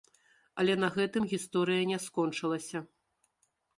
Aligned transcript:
Але 0.61 0.73
на 0.83 0.87
гэтым 0.95 1.27
гісторыя 1.35 1.83
не 1.93 1.99
скончылася. 2.09 2.79